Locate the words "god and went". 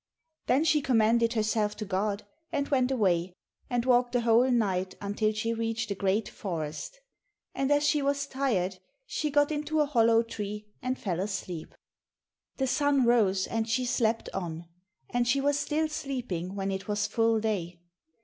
1.85-2.89